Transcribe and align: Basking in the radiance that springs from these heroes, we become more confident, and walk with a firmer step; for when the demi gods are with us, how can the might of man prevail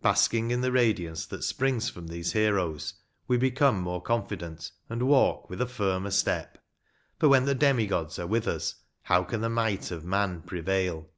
Basking 0.00 0.52
in 0.52 0.60
the 0.60 0.70
radiance 0.70 1.26
that 1.26 1.42
springs 1.42 1.90
from 1.90 2.06
these 2.06 2.30
heroes, 2.30 2.94
we 3.26 3.36
become 3.36 3.80
more 3.80 4.00
confident, 4.00 4.70
and 4.88 5.08
walk 5.08 5.50
with 5.50 5.60
a 5.60 5.66
firmer 5.66 6.12
step; 6.12 6.56
for 7.18 7.28
when 7.28 7.46
the 7.46 7.54
demi 7.56 7.88
gods 7.88 8.16
are 8.16 8.28
with 8.28 8.46
us, 8.46 8.76
how 9.02 9.24
can 9.24 9.40
the 9.40 9.50
might 9.50 9.90
of 9.90 10.04
man 10.04 10.42
prevail 10.42 11.08